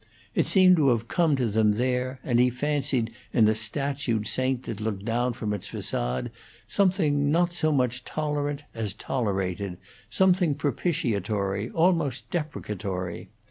It 0.33 0.47
seemed 0.47 0.77
to 0.77 0.89
have 0.89 1.07
come 1.07 1.35
to 1.35 1.45
them 1.47 1.73
there, 1.73 2.19
and 2.23 2.39
he 2.39 2.49
fancied 2.49 3.13
in 3.33 3.45
the 3.45 3.53
statued 3.53 4.27
saint 4.27 4.63
that 4.63 4.81
looked 4.81 5.05
down 5.05 5.33
from 5.33 5.53
its 5.53 5.67
facade 5.67 6.31
something 6.67 7.29
not 7.29 7.53
so 7.53 7.71
much 7.71 8.03
tolerant 8.03 8.63
as 8.73 8.95
tolerated, 8.95 9.77
something 10.09 10.55
propitiatory, 10.55 11.69
almost 11.69 12.27
deprecatory. 12.31 13.29